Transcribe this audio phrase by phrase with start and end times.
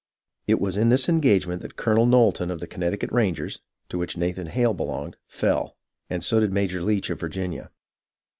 [0.47, 3.59] It was in this engagement that Colonel Knowlton of the Connecticut Rangers,
[3.89, 5.75] to which Nathan Hale belonged, fell,
[6.09, 7.69] and so did Major Leitch of Virginia.